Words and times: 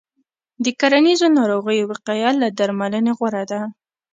د 0.63 0.65
کرنیزو 0.79 1.27
ناروغیو 1.37 1.89
وقایه 1.91 2.31
له 2.41 2.47
درملنې 2.57 3.11
غوره 3.17 3.43
ده. 3.51 3.61